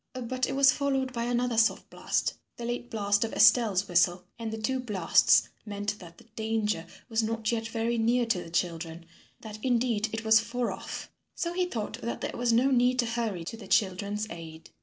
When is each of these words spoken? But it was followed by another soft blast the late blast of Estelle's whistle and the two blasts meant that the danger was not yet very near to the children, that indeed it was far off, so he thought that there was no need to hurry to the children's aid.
But 0.19 0.47
it 0.49 0.53
was 0.55 0.71
followed 0.71 1.13
by 1.13 1.25
another 1.25 1.59
soft 1.59 1.91
blast 1.91 2.33
the 2.57 2.65
late 2.65 2.89
blast 2.89 3.23
of 3.23 3.33
Estelle's 3.33 3.87
whistle 3.87 4.23
and 4.39 4.51
the 4.51 4.57
two 4.57 4.79
blasts 4.79 5.49
meant 5.63 5.99
that 5.99 6.17
the 6.17 6.23
danger 6.35 6.87
was 7.07 7.21
not 7.21 7.51
yet 7.51 7.67
very 7.67 7.99
near 7.99 8.25
to 8.25 8.41
the 8.43 8.49
children, 8.49 9.05
that 9.41 9.59
indeed 9.61 10.09
it 10.11 10.25
was 10.25 10.39
far 10.39 10.71
off, 10.71 11.11
so 11.35 11.53
he 11.53 11.65
thought 11.67 12.01
that 12.01 12.21
there 12.21 12.35
was 12.35 12.51
no 12.51 12.71
need 12.71 12.97
to 12.97 13.05
hurry 13.05 13.43
to 13.43 13.55
the 13.55 13.67
children's 13.67 14.25
aid. 14.31 14.71